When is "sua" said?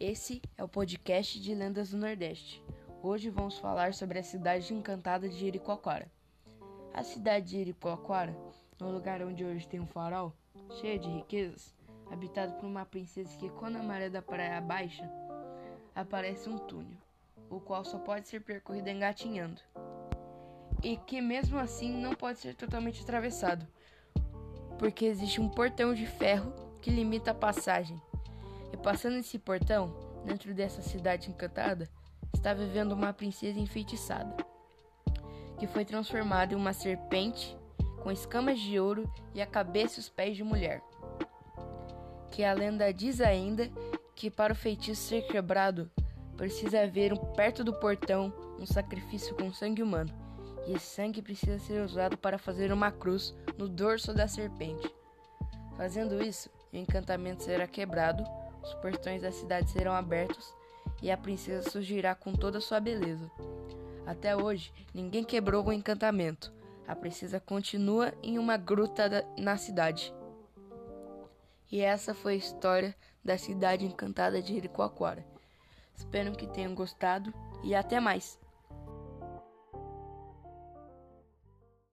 62.60-62.80